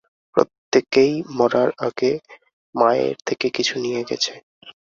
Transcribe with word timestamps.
প্রত্যেকেই 0.35 1.13
মরার 1.37 1.69
আগে 1.87 2.11
মায়ের 2.75 3.15
থেকে 3.27 3.47
কিছু 3.49 3.73
নিয়ে 3.83 4.01
গেছে। 4.09 4.33